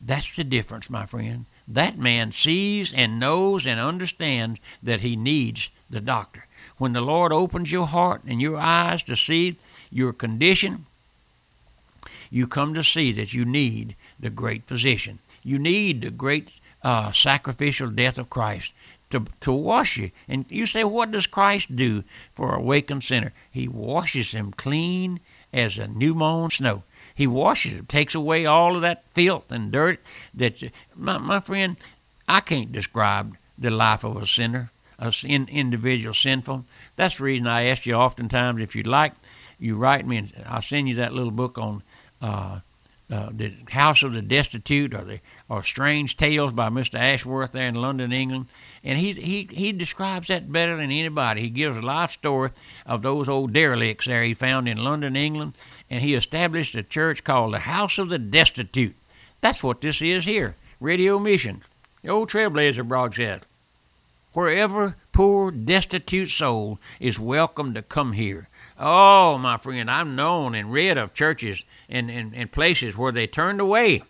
That's 0.00 0.36
the 0.36 0.44
difference, 0.44 0.88
my 0.88 1.06
friend. 1.06 1.46
That 1.68 1.98
man 1.98 2.32
sees 2.32 2.92
and 2.92 3.20
knows 3.20 3.66
and 3.66 3.78
understands 3.78 4.58
that 4.82 5.00
he 5.00 5.14
needs 5.14 5.70
the 5.88 6.00
doctor. 6.00 6.46
When 6.78 6.92
the 6.92 7.00
Lord 7.00 7.32
opens 7.32 7.70
your 7.70 7.86
heart 7.86 8.22
and 8.26 8.40
your 8.40 8.56
eyes 8.56 9.02
to 9.04 9.16
see 9.16 9.56
your 9.90 10.12
condition, 10.12 10.86
you 12.30 12.46
come 12.46 12.74
to 12.74 12.82
see 12.82 13.12
that 13.12 13.34
you 13.34 13.44
need 13.44 13.96
the 14.18 14.30
great 14.30 14.64
physician. 14.64 15.18
You 15.42 15.58
need 15.58 16.00
the 16.00 16.10
great 16.10 16.60
uh, 16.82 17.12
sacrificial 17.12 17.90
death 17.90 18.18
of 18.18 18.30
Christ 18.30 18.72
to, 19.10 19.26
to 19.40 19.52
wash 19.52 19.96
you. 19.96 20.10
And 20.28 20.46
you 20.48 20.66
say, 20.66 20.84
what 20.84 21.10
does 21.10 21.26
Christ 21.26 21.76
do 21.76 22.04
for 22.32 22.54
a 22.54 22.58
awakened 22.58 23.04
sinner? 23.04 23.32
He 23.50 23.68
washes 23.68 24.32
him 24.32 24.52
clean 24.52 25.20
as 25.52 25.76
a 25.76 25.88
new 25.88 26.14
mown 26.14 26.50
snow. 26.50 26.84
He 27.14 27.26
washes 27.26 27.72
him, 27.72 27.86
takes 27.86 28.14
away 28.14 28.46
all 28.46 28.76
of 28.76 28.82
that 28.82 29.08
filth 29.10 29.50
and 29.52 29.70
dirt. 29.70 30.00
That 30.34 30.62
my, 30.94 31.18
my 31.18 31.40
friend, 31.40 31.76
I 32.28 32.40
can't 32.40 32.72
describe 32.72 33.36
the 33.58 33.70
life 33.70 34.04
of 34.04 34.16
a 34.16 34.26
sinner, 34.26 34.70
a 34.98 35.12
in, 35.24 35.48
individual 35.48 36.14
sinful. 36.14 36.64
That's 36.96 37.16
the 37.18 37.24
reason 37.24 37.46
I 37.46 37.64
ask 37.64 37.86
you 37.86 37.94
oftentimes 37.94 38.60
if 38.60 38.74
you'd 38.74 38.86
like, 38.86 39.14
you 39.58 39.76
write 39.76 40.06
me 40.06 40.16
and 40.18 40.32
I'll 40.46 40.62
send 40.62 40.88
you 40.88 40.94
that 40.96 41.12
little 41.12 41.30
book 41.30 41.58
on 41.58 41.82
uh, 42.22 42.60
uh, 43.10 43.30
the 43.32 43.52
House 43.70 44.02
of 44.02 44.12
the 44.12 44.22
Destitute 44.22 44.94
or 44.94 45.04
the 45.04 45.20
or 45.48 45.62
Strange 45.62 46.16
Tales 46.16 46.52
by 46.52 46.68
Mr. 46.68 46.94
Ashworth 46.94 47.52
there 47.52 47.66
in 47.66 47.74
London, 47.74 48.12
England. 48.12 48.46
And 48.84 48.98
he, 48.98 49.12
he, 49.12 49.48
he 49.50 49.72
describes 49.72 50.28
that 50.28 50.52
better 50.52 50.76
than 50.76 50.92
anybody. 50.92 51.40
He 51.40 51.50
gives 51.50 51.76
a 51.76 51.80
life 51.80 52.12
story 52.12 52.50
of 52.86 53.02
those 53.02 53.28
old 53.28 53.52
derelicts 53.52 54.06
there 54.06 54.22
he 54.22 54.34
found 54.34 54.68
in 54.68 54.82
London, 54.82 55.16
England, 55.16 55.54
and 55.90 56.02
he 56.02 56.14
established 56.14 56.76
a 56.76 56.84
church 56.84 57.24
called 57.24 57.54
the 57.54 57.60
House 57.60 57.98
of 57.98 58.08
the 58.08 58.18
Destitute. 58.18 58.94
That's 59.40 59.62
what 59.62 59.80
this 59.80 60.00
is 60.00 60.24
here 60.24 60.56
Radio 60.78 61.18
Mission, 61.18 61.62
the 62.02 62.10
old 62.10 62.30
Trailblazer 62.30 62.86
broadcast. 62.86 63.42
Wherever 64.32 64.94
poor, 65.12 65.50
destitute 65.50 66.28
soul 66.28 66.78
is 67.00 67.18
welcome 67.18 67.74
to 67.74 67.82
come 67.82 68.12
here. 68.12 68.48
Oh, 68.78 69.36
my 69.38 69.58
friend, 69.58 69.90
I've 69.90 70.06
known 70.06 70.54
and 70.54 70.72
read 70.72 70.96
of 70.96 71.12
churches 71.12 71.64
and, 71.90 72.10
and, 72.10 72.34
and 72.34 72.52
places 72.52 72.96
where 72.96 73.12
they 73.12 73.26
turned 73.26 73.60
away 73.60 74.02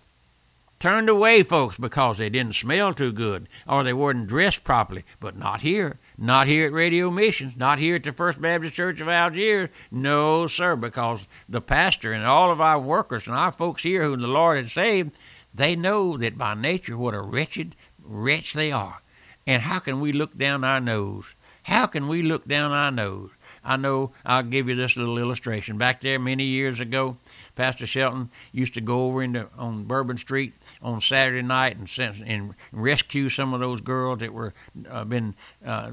turned 0.80 1.10
away 1.10 1.42
folks 1.42 1.76
because 1.76 2.16
they 2.16 2.30
didn't 2.30 2.54
smell 2.54 2.94
too 2.94 3.12
good 3.12 3.46
or 3.68 3.84
they 3.84 3.92
weren't 3.92 4.26
dressed 4.26 4.64
properly. 4.64 5.04
But 5.20 5.36
not 5.36 5.60
here. 5.60 6.00
Not 6.16 6.46
here 6.46 6.66
at 6.66 6.72
Radio 6.72 7.10
Missions. 7.10 7.56
Not 7.56 7.78
here 7.78 7.96
at 7.96 8.02
the 8.02 8.12
First 8.12 8.40
Baptist 8.40 8.74
Church 8.74 9.00
of 9.00 9.08
Algiers. 9.08 9.68
No, 9.90 10.46
sir, 10.46 10.74
because 10.76 11.26
the 11.48 11.60
pastor 11.60 12.12
and 12.12 12.24
all 12.24 12.50
of 12.50 12.60
our 12.60 12.80
workers 12.80 13.26
and 13.26 13.36
our 13.36 13.52
folks 13.52 13.82
here 13.82 14.02
who 14.02 14.16
the 14.16 14.26
Lord 14.26 14.56
had 14.56 14.70
saved, 14.70 15.12
they 15.54 15.76
know 15.76 16.16
that 16.16 16.38
by 16.38 16.54
nature 16.54 16.96
what 16.96 17.14
a 17.14 17.20
wretched 17.20 17.76
wretch 18.02 18.54
they 18.54 18.72
are. 18.72 19.02
And 19.46 19.62
how 19.62 19.78
can 19.80 20.00
we 20.00 20.12
look 20.12 20.36
down 20.36 20.64
our 20.64 20.80
nose? 20.80 21.26
How 21.64 21.86
can 21.86 22.08
we 22.08 22.22
look 22.22 22.48
down 22.48 22.72
our 22.72 22.90
nose? 22.90 23.30
I 23.64 23.76
know 23.76 24.12
I'll 24.24 24.42
give 24.42 24.68
you 24.68 24.74
this 24.74 24.96
little 24.96 25.18
illustration. 25.18 25.78
Back 25.78 26.00
there 26.00 26.18
many 26.18 26.44
years 26.44 26.80
ago, 26.80 27.18
Pastor 27.54 27.86
Shelton 27.86 28.30
used 28.52 28.74
to 28.74 28.80
go 28.80 29.06
over 29.06 29.22
into 29.22 29.48
on 29.56 29.84
Bourbon 29.84 30.16
Street 30.16 30.54
on 30.80 31.00
Saturday 31.00 31.42
night 31.42 31.76
and 31.76 32.22
and 32.26 32.54
rescue 32.72 33.28
some 33.28 33.52
of 33.52 33.60
those 33.60 33.80
girls 33.80 34.20
that 34.20 34.32
were 34.32 34.54
uh, 34.88 35.04
been 35.04 35.34
uh, 35.64 35.90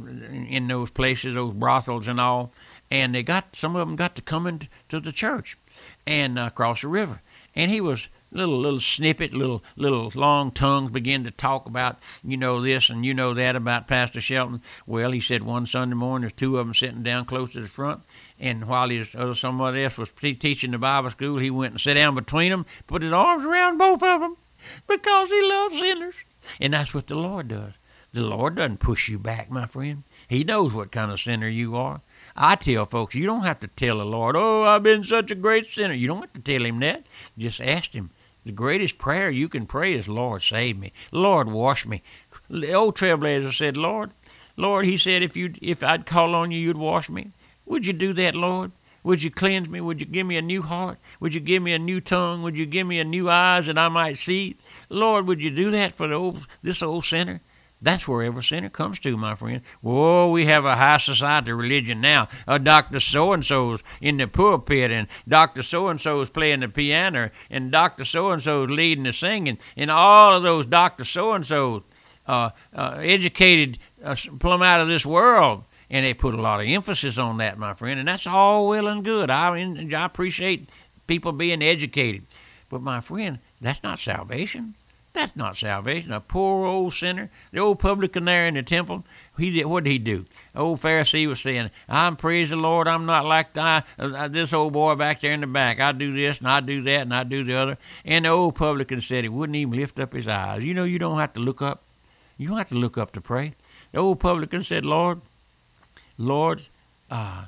in 0.48 0.68
those 0.68 0.92
places, 0.92 1.36
those 1.36 1.54
brothels 1.54 2.08
and 2.08 2.20
all. 2.20 2.52
And 2.90 3.14
they 3.14 3.24
got 3.24 3.56
some 3.56 3.76
of 3.76 3.86
them 3.86 3.98
got 3.98 4.16
to 4.16 4.22
come 4.22 4.48
into 4.48 5.00
the 5.00 5.12
church 5.12 5.58
and 6.06 6.40
uh, 6.40 6.50
cross 6.50 6.82
the 6.82 6.88
river. 6.88 7.22
And 7.54 7.70
he 7.70 7.82
was 7.82 8.08
little 8.32 8.60
little 8.60 8.80
snippet, 8.80 9.34
little 9.34 9.64
little 9.76 10.12
long 10.16 10.52
tongues 10.52 10.92
begin 10.92 11.24
to 11.24 11.32
talk 11.32 11.68
about 11.68 11.98
you 12.24 12.38
know 12.38 12.62
this 12.62 12.90
and 12.90 13.06
you 13.06 13.14
know 13.14 13.34
that 13.34 13.56
about 13.56 13.88
Pastor 13.88 14.22
Shelton. 14.22 14.62
Well, 14.86 15.12
he 15.12 15.22
said 15.22 15.44
one 15.44 15.66
Sunday 15.66 15.96
morning 15.96 16.22
there's 16.22 16.34
two 16.34 16.58
of 16.58 16.66
them 16.66 16.74
sitting 16.74 17.04
down 17.04 17.26
close 17.26 17.54
to 17.54 17.62
the 17.62 17.68
front, 17.68 18.02
and 18.40 18.66
while 18.68 18.90
his 18.90 19.16
uh, 19.16 19.34
somebody 19.34 19.84
else 19.84 19.98
was 19.98 20.12
teaching 20.20 20.72
the 20.72 20.78
Bible 20.78 21.10
school, 21.10 21.40
he 21.40 21.50
went 21.50 21.74
and 21.74 21.82
sat 21.82 21.94
down 21.94 22.16
between 22.16 22.52
them, 22.52 22.66
put 22.86 23.02
his 23.02 23.14
arms 23.14 23.44
around 23.44 23.78
both 23.78 24.04
of 24.04 24.22
them, 24.22 24.38
because 24.88 25.30
he 25.30 25.42
loves 25.42 25.80
sinners, 25.80 26.16
and 26.60 26.74
that's 26.74 26.94
what 26.94 27.08
the 27.08 27.16
Lord 27.16 27.48
does. 27.48 27.74
The 28.14 28.24
Lord 28.24 28.56
doesn't 28.56 28.80
push 28.80 29.10
you 29.10 29.20
back, 29.20 29.52
my 29.52 29.68
friend. 29.68 30.04
He 30.28 30.44
knows 30.44 30.74
what 30.74 30.92
kind 30.92 31.12
of 31.12 31.20
sinner 31.20 31.48
you 31.48 31.76
are. 31.76 32.02
I 32.36 32.56
tell 32.56 32.86
folks, 32.86 33.16
you 33.16 33.26
don't 33.26 33.44
have 33.44 33.60
to 33.60 33.68
tell 33.68 33.98
the 33.98 34.06
Lord, 34.06 34.36
oh, 34.36 34.64
I've 34.64 34.84
been 34.84 35.04
such 35.04 35.30
a 35.30 35.36
great 35.36 35.68
sinner. 35.68 35.94
You 35.94 36.08
don't 36.08 36.22
have 36.22 36.34
to 36.34 36.42
tell 36.42 36.66
him 36.66 36.80
that. 36.80 37.06
Just 37.38 37.62
ask 37.62 37.94
him, 37.94 38.10
the 38.48 38.54
greatest 38.54 38.98
prayer 38.98 39.30
you 39.30 39.48
can 39.48 39.66
pray 39.66 39.94
is, 39.94 40.08
Lord, 40.08 40.42
save 40.42 40.78
me. 40.78 40.92
Lord, 41.12 41.50
wash 41.50 41.86
me. 41.86 42.02
The 42.50 42.74
old 42.74 42.96
trailblazer 42.96 43.54
said, 43.54 43.78
Lord, 43.78 44.12
Lord, 44.56 44.86
he 44.86 44.98
said, 44.98 45.22
if 45.22 45.38
you 45.38 45.54
if 45.62 45.84
I'd 45.84 46.06
call 46.06 46.34
on 46.34 46.52
you, 46.52 46.60
you'd 46.60 46.78
wash 46.78 47.10
me. 47.10 47.32
Would 47.66 47.86
you 47.86 47.94
do 47.94 48.14
that, 48.14 48.36
Lord? 48.36 48.72
Would 49.04 49.24
you 49.24 49.32
cleanse 49.32 49.70
me? 49.70 49.80
Would 49.80 50.02
you 50.02 50.08
give 50.08 50.26
me 50.26 50.38
a 50.38 50.42
new 50.42 50.62
heart? 50.62 50.98
Would 51.20 51.34
you 51.34 51.40
give 51.40 51.62
me 51.62 51.74
a 51.74 51.80
new 51.80 52.02
tongue? 52.02 52.42
Would 52.42 52.58
you 52.58 52.66
give 52.66 52.88
me 52.88 53.00
a 53.00 53.06
new 53.06 53.30
eyes 53.30 53.68
that 53.68 53.78
I 53.78 53.88
might 53.90 54.18
see? 54.18 54.58
Lord, 54.90 55.28
would 55.28 55.42
you 55.42 55.52
do 55.52 55.72
that 55.72 55.94
for 55.94 56.08
the 56.08 56.16
old, 56.16 56.48
this 56.64 56.82
old 56.82 57.06
sinner? 57.06 57.42
That's 57.82 58.08
where 58.08 58.24
every 58.24 58.42
sinner 58.42 58.70
comes 58.70 58.98
to, 59.00 59.16
my 59.18 59.36
friend. 59.36 59.62
Whoa, 59.82 60.32
we 60.32 60.46
have 60.46 60.66
a 60.66 60.76
high 60.76 60.98
society 60.98 61.52
religion 61.52 62.02
now. 62.02 62.28
Uh, 62.48 62.58
Dr. 62.58 63.00
So 63.00 63.34
and 63.34 63.46
so's 63.46 63.84
in 64.02 64.18
the 64.18 64.28
pulpit, 64.28 64.92
and 64.92 65.08
Dr. 65.28 65.62
So 65.62 65.88
and 65.88 66.02
so's 66.02 66.30
playing 66.30 66.62
the 66.62 66.70
piano, 66.70 67.30
and 67.52 67.72
Dr. 67.72 68.04
So 68.04 68.32
and 68.32 68.42
so's 68.42 68.70
leading 68.70 69.04
the 69.04 69.14
singing, 69.14 69.60
and 69.76 69.92
all 69.92 70.36
of 70.36 70.44
those 70.44 70.66
Dr. 70.66 71.04
So 71.04 71.34
and 71.34 71.46
so's 71.46 71.84
uh, 72.26 72.50
uh, 72.74 72.98
educated 73.00 73.78
uh, 74.04 74.16
plumb 74.40 74.64
out 74.64 74.82
of 74.82 74.88
this 74.88 75.06
world. 75.06 75.64
And 75.90 76.06
they 76.06 76.14
put 76.14 76.34
a 76.34 76.42
lot 76.42 76.60
of 76.60 76.68
emphasis 76.68 77.18
on 77.18 77.38
that, 77.38 77.58
my 77.58 77.74
friend, 77.74 77.98
and 77.98 78.08
that's 78.08 78.28
all 78.28 78.68
well 78.68 78.88
and 78.88 79.06
good. 79.06 79.30
I, 79.30 79.56
I 79.56 80.06
appreciate 80.06 80.70
people 81.06 81.32
being 81.32 81.62
educated. 81.62 82.26
But, 82.70 82.82
my 82.82 83.00
friend, 83.00 83.40
that's 83.62 83.84
not 83.84 83.98
salvation. 83.98 84.76
That's 85.18 85.36
not 85.36 85.58
salvation. 85.58 86.12
A 86.12 86.20
poor 86.20 86.68
old 86.68 86.94
sinner, 86.94 87.32
the 87.52 87.58
old 87.58 87.80
publican 87.80 88.26
there 88.26 88.48
in 88.48 88.54
the 88.54 88.62
temple, 88.62 89.04
he 89.36 89.52
did 89.52 89.66
what 89.66 89.84
did 89.84 89.90
he 89.90 89.98
do? 89.98 90.26
The 90.54 90.60
old 90.60 90.80
Pharisee 90.80 91.28
was 91.28 91.42
saying, 91.42 91.72
"I'm 91.90 92.16
praise 92.18 92.52
the 92.52 92.56
Lord. 92.56 92.88
I'm 92.88 93.08
not 93.08 93.26
like 93.26 93.54
the, 93.54 93.84
uh, 93.98 94.28
this 94.28 94.54
old 94.54 94.74
boy 94.74 94.94
back 94.94 95.22
there 95.22 95.32
in 95.32 95.42
the 95.42 95.48
back. 95.48 95.80
I 95.80 95.92
do 95.92 96.14
this 96.14 96.38
and 96.38 96.48
I 96.48 96.60
do 96.60 96.84
that 96.84 97.02
and 97.02 97.16
I 97.16 97.24
do 97.24 97.44
the 97.44 97.56
other." 97.56 97.80
And 98.06 98.26
the 98.26 98.30
old 98.30 98.54
publican 98.54 99.02
said 99.02 99.24
he 99.24 99.30
wouldn't 99.30 99.56
even 99.56 99.76
lift 99.76 100.00
up 100.00 100.14
his 100.14 100.28
eyes. 100.28 100.64
You 100.64 100.76
know, 100.76 100.84
you 100.84 101.00
don't 101.00 101.18
have 101.18 101.34
to 101.34 101.40
look 101.40 101.64
up. 101.64 101.82
You 102.38 102.50
don't 102.50 102.60
have 102.60 102.70
to 102.70 102.76
look 102.76 103.00
up 103.00 103.12
to 103.14 103.22
pray. 103.22 103.56
The 103.94 103.98
old 103.98 104.20
publican 104.20 104.62
said, 104.62 104.86
"Lord, 104.86 105.22
Lord, 106.20 106.68
uh, 107.10 107.46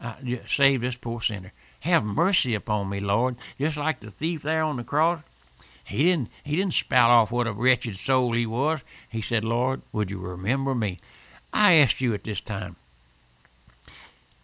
uh, 0.00 0.14
save 0.48 0.80
this 0.80 0.96
poor 0.96 1.20
sinner. 1.20 1.52
Have 1.80 2.02
mercy 2.02 2.54
upon 2.54 2.88
me, 2.88 2.98
Lord." 2.98 3.36
Just 3.58 3.76
like 3.76 4.00
the 4.00 4.10
thief 4.10 4.40
there 4.40 4.62
on 4.62 4.78
the 4.78 4.84
cross. 4.84 5.20
He 5.84 6.04
didn't 6.04 6.28
he 6.44 6.56
didn't 6.56 6.74
spout 6.74 7.10
off 7.10 7.32
what 7.32 7.46
a 7.46 7.52
wretched 7.52 7.96
soul 7.96 8.32
he 8.32 8.46
was. 8.46 8.80
He 9.08 9.22
said, 9.22 9.44
Lord, 9.44 9.82
would 9.92 10.10
you 10.10 10.18
remember 10.18 10.74
me? 10.74 10.98
I 11.52 11.74
ask 11.74 12.00
you 12.00 12.14
at 12.14 12.24
this 12.24 12.40
time, 12.40 12.76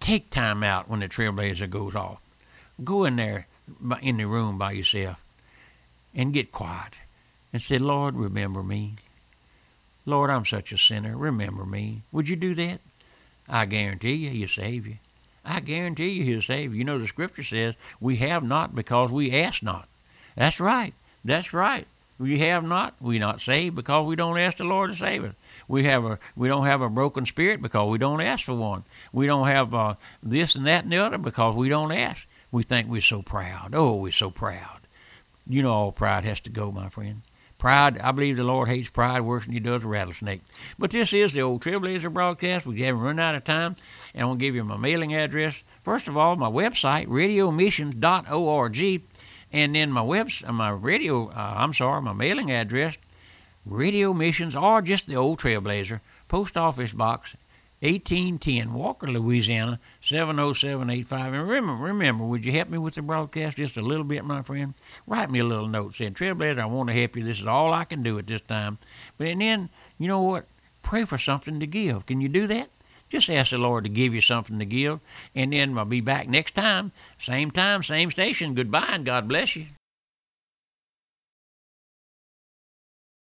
take 0.00 0.30
time 0.30 0.62
out 0.62 0.88
when 0.88 1.00
the 1.00 1.08
trailblazer 1.08 1.70
goes 1.70 1.94
off. 1.94 2.18
Go 2.82 3.04
in 3.04 3.16
there 3.16 3.46
in 4.02 4.16
the 4.16 4.26
room 4.26 4.58
by 4.58 4.72
yourself 4.72 5.22
and 6.14 6.32
get 6.32 6.52
quiet 6.52 6.94
and 7.52 7.62
say, 7.62 7.78
Lord, 7.78 8.16
remember 8.16 8.62
me. 8.62 8.94
Lord, 10.04 10.30
I'm 10.30 10.44
such 10.44 10.72
a 10.72 10.78
sinner. 10.78 11.16
Remember 11.16 11.64
me. 11.64 12.02
Would 12.12 12.28
you 12.28 12.36
do 12.36 12.54
that? 12.54 12.80
I 13.48 13.66
guarantee 13.66 14.14
you, 14.14 14.30
he'll 14.30 14.48
save 14.48 14.86
you. 14.86 14.96
I 15.44 15.60
guarantee 15.60 16.10
you, 16.10 16.24
he'll 16.24 16.42
save 16.42 16.72
you. 16.72 16.78
You 16.78 16.84
know, 16.84 16.98
the 16.98 17.08
scripture 17.08 17.42
says, 17.42 17.74
we 18.00 18.16
have 18.16 18.42
not 18.42 18.74
because 18.74 19.12
we 19.12 19.32
ask 19.32 19.62
not. 19.62 19.88
That's 20.36 20.60
right. 20.60 20.94
That's 21.26 21.52
right. 21.52 21.86
We 22.18 22.38
have 22.38 22.64
not. 22.64 22.94
We 23.00 23.18
not 23.18 23.40
saved 23.40 23.76
because 23.76 24.06
we 24.06 24.16
don't 24.16 24.38
ask 24.38 24.56
the 24.56 24.64
Lord 24.64 24.90
to 24.90 24.96
save 24.96 25.24
us. 25.24 25.34
We 25.68 25.84
have 25.84 26.04
a 26.04 26.18
we 26.34 26.48
don't 26.48 26.64
have 26.64 26.80
a 26.80 26.88
broken 26.88 27.26
spirit 27.26 27.60
because 27.60 27.90
we 27.90 27.98
don't 27.98 28.22
ask 28.22 28.44
for 28.44 28.54
one. 28.54 28.84
We 29.12 29.26
don't 29.26 29.46
have 29.46 29.74
uh, 29.74 29.94
this 30.22 30.54
and 30.54 30.66
that 30.66 30.84
and 30.84 30.92
the 30.92 30.98
other 30.98 31.18
because 31.18 31.54
we 31.54 31.68
don't 31.68 31.92
ask. 31.92 32.26
We 32.50 32.62
think 32.62 32.88
we're 32.88 33.02
so 33.02 33.20
proud. 33.20 33.74
Oh, 33.74 33.96
we're 33.96 34.12
so 34.12 34.30
proud. 34.30 34.80
You 35.46 35.62
know, 35.62 35.72
all 35.72 35.92
pride 35.92 36.24
has 36.24 36.40
to 36.40 36.50
go, 36.50 36.72
my 36.72 36.88
friend. 36.88 37.22
Pride, 37.58 37.98
I 37.98 38.12
believe 38.12 38.36
the 38.36 38.44
Lord 38.44 38.68
hates 38.68 38.90
pride 38.90 39.22
worse 39.22 39.44
than 39.44 39.54
he 39.54 39.60
does 39.60 39.82
a 39.82 39.88
rattlesnake. 39.88 40.42
But 40.78 40.90
this 40.90 41.12
is 41.12 41.32
the 41.32 41.40
old 41.40 41.62
Trailblazer 41.62 42.12
broadcast. 42.12 42.66
We 42.66 42.82
haven't 42.82 43.00
run 43.00 43.18
out 43.18 43.34
of 43.34 43.44
time. 43.44 43.76
And 44.14 44.30
to 44.30 44.36
give 44.36 44.54
you 44.54 44.62
my 44.62 44.76
mailing 44.76 45.14
address. 45.14 45.64
First 45.82 46.06
of 46.06 46.16
all, 46.16 46.36
my 46.36 46.50
website, 46.50 47.06
radiomissions.org. 47.08 49.02
And 49.56 49.74
then 49.74 49.90
my 49.90 50.02
webs, 50.02 50.44
uh, 50.46 50.52
my 50.52 50.68
radio, 50.68 51.28
uh, 51.30 51.54
I'm 51.56 51.72
sorry, 51.72 52.02
my 52.02 52.12
mailing 52.12 52.52
address, 52.52 52.98
Radio 53.64 54.12
Missions, 54.12 54.54
or 54.54 54.82
just 54.82 55.06
the 55.06 55.16
old 55.16 55.38
Trailblazer, 55.38 56.00
Post 56.28 56.58
Office 56.58 56.92
Box 56.92 57.36
1810, 57.80 58.74
Walker, 58.74 59.06
Louisiana 59.06 59.80
70785. 60.02 61.32
And 61.32 61.48
remember, 61.48 61.82
remember, 61.82 62.24
would 62.26 62.44
you 62.44 62.52
help 62.52 62.68
me 62.68 62.76
with 62.76 62.96
the 62.96 63.02
broadcast 63.02 63.56
just 63.56 63.78
a 63.78 63.80
little 63.80 64.04
bit, 64.04 64.26
my 64.26 64.42
friend? 64.42 64.74
Write 65.06 65.30
me 65.30 65.38
a 65.38 65.44
little 65.44 65.68
note 65.68 65.94
saying, 65.94 66.12
Trailblazer, 66.12 66.58
I 66.58 66.66
want 66.66 66.90
to 66.90 66.94
help 66.94 67.16
you. 67.16 67.24
This 67.24 67.40
is 67.40 67.46
all 67.46 67.72
I 67.72 67.84
can 67.84 68.02
do 68.02 68.18
at 68.18 68.26
this 68.26 68.42
time. 68.42 68.76
But 69.16 69.28
and 69.28 69.40
then, 69.40 69.70
you 69.96 70.06
know 70.06 70.20
what? 70.20 70.44
Pray 70.82 71.06
for 71.06 71.16
something 71.16 71.60
to 71.60 71.66
give. 71.66 72.04
Can 72.04 72.20
you 72.20 72.28
do 72.28 72.46
that? 72.48 72.68
Just 73.08 73.30
ask 73.30 73.50
the 73.50 73.58
Lord 73.58 73.84
to 73.84 73.90
give 73.90 74.14
you 74.14 74.20
something 74.20 74.58
to 74.58 74.64
give. 74.64 75.00
And 75.34 75.52
then 75.52 75.76
I'll 75.78 75.84
be 75.84 76.00
back 76.00 76.28
next 76.28 76.54
time. 76.54 76.92
Same 77.18 77.50
time, 77.50 77.82
same 77.82 78.10
station. 78.10 78.54
Goodbye 78.54 78.90
and 78.90 79.06
God 79.06 79.28
bless 79.28 79.56
you. 79.56 79.66